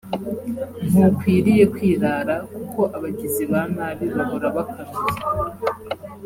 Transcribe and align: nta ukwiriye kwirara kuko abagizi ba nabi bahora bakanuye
nta 0.89 1.01
ukwiriye 1.11 1.63
kwirara 1.73 2.35
kuko 2.55 2.81
abagizi 2.95 3.43
ba 3.51 3.61
nabi 3.75 4.05
bahora 4.15 4.47
bakanuye 4.55 5.17